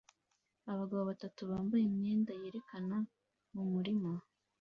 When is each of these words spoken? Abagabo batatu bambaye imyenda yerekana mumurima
Abagabo 0.71 1.01
batatu 1.11 1.39
bambaye 1.51 1.83
imyenda 1.87 2.31
yerekana 2.41 2.97
mumurima 3.53 4.11